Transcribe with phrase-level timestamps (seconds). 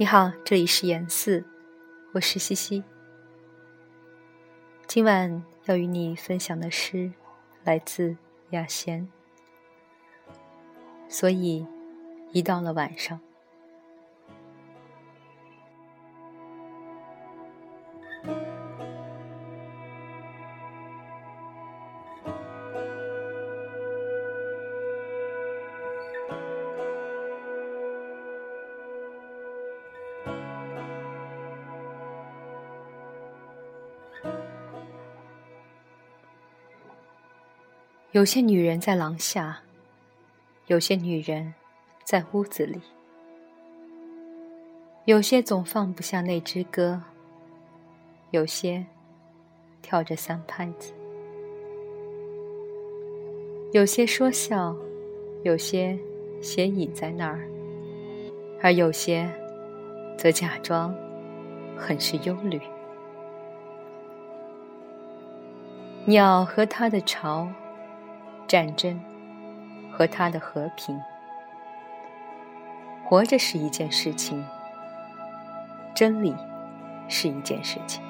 [0.00, 1.44] 你好，这里是言四，
[2.12, 2.84] 我是西西。
[4.86, 7.12] 今晚要与你分享的诗
[7.64, 8.16] 来自
[8.50, 9.08] 雅贤，
[11.08, 11.66] 所以
[12.30, 13.18] 一到了晚上。
[38.12, 39.60] 有些女人在廊下，
[40.68, 41.52] 有些女人
[42.04, 42.80] 在屋子里，
[45.04, 46.98] 有些总放不下那支歌，
[48.30, 48.82] 有些
[49.82, 50.94] 跳着三拍子，
[53.72, 54.74] 有些说笑，
[55.42, 55.94] 有些
[56.40, 57.46] 斜倚在那儿，
[58.62, 59.30] 而有些
[60.16, 60.94] 则假装
[61.76, 62.58] 很是忧虑。
[66.06, 67.46] 鸟和它的巢。
[68.48, 68.98] 战争
[69.92, 70.98] 和他的和平，
[73.04, 74.42] 活着是一件事情，
[75.94, 76.34] 真理
[77.08, 78.02] 是一件事情。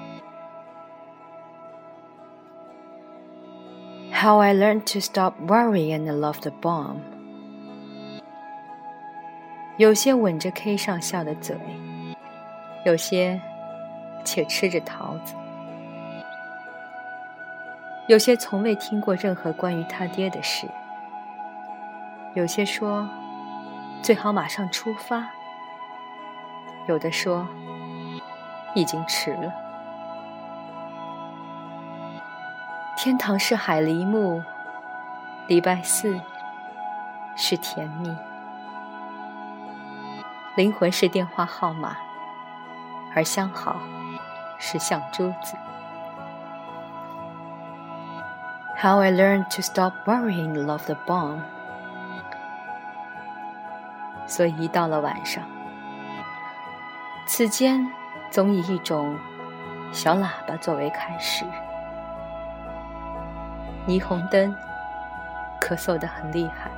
[4.13, 6.99] How I learned to stop worrying and love the bomb。
[9.77, 11.57] 有些吻着 K 上校的嘴，
[12.85, 13.41] 有些
[14.25, 15.35] 且吃着桃子。
[18.09, 20.67] 有些从未听过任何关于他爹的事，
[22.33, 23.07] 有些说
[24.03, 25.29] 最好马上出发，
[26.87, 27.47] 有的说
[28.75, 29.53] 已经迟了。
[32.97, 34.43] 天堂是海梨木，
[35.47, 36.19] 礼拜四
[37.37, 38.17] 是甜蜜，
[40.57, 41.99] 灵魂是电话号码，
[43.15, 43.77] 而相好
[44.59, 45.55] 是像珠子。
[48.81, 51.41] How I learned to stop worrying, love the bomb。
[54.29, 55.43] 所以一到了晚上，
[57.27, 57.91] 此间
[58.31, 59.19] 总以一种
[59.91, 61.45] 小喇叭作为开始，
[63.89, 64.55] 霓虹灯
[65.61, 66.71] 咳嗽得很厉害，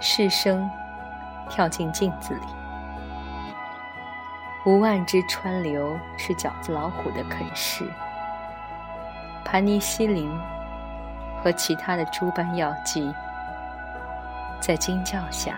[0.00, 0.68] 试声
[1.48, 2.46] 跳进镜子里，
[4.66, 7.88] 无万只川流是饺子老虎的啃食。
[9.50, 10.30] 盘尼西林
[11.42, 13.12] 和其他的诸般药剂，
[14.60, 15.56] 在惊叫下，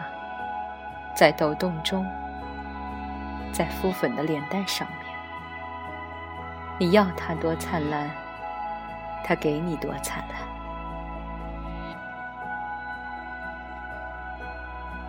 [1.15, 2.07] 在抖动中，
[3.53, 5.15] 在敷粉的脸蛋上面，
[6.79, 8.09] 你要它多灿烂，
[9.27, 10.39] 它给你多灿烂。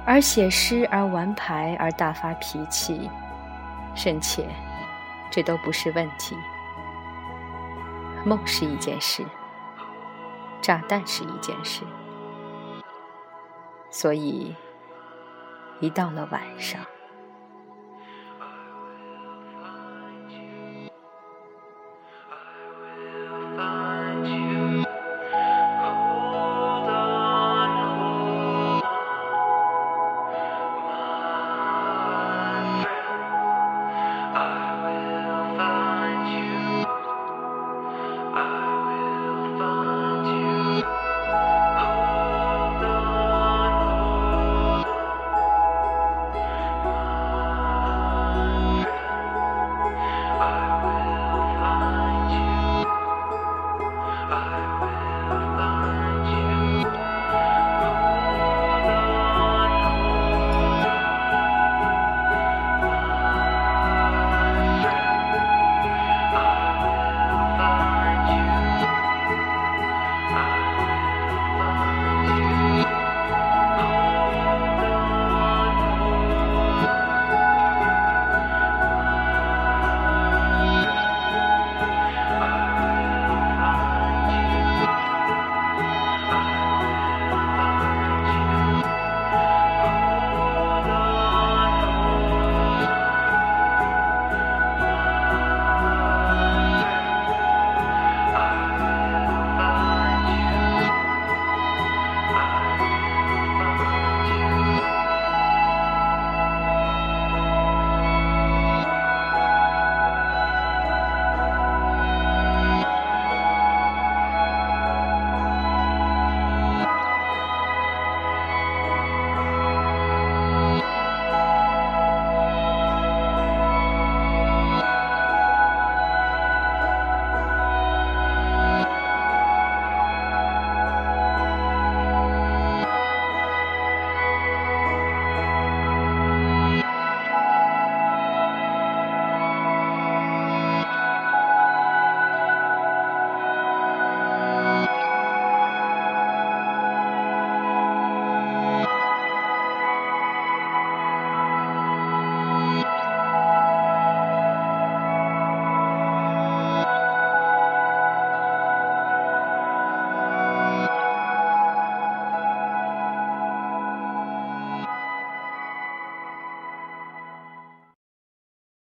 [0.06, 3.10] 而写诗，而玩牌，而大发脾气，
[3.96, 4.46] 甚且，
[5.32, 6.36] 这都不是问题。
[8.26, 9.26] 梦是一件事，
[10.62, 11.84] 炸弹是一件事，
[13.90, 14.56] 所以
[15.82, 16.80] 一到了晚上。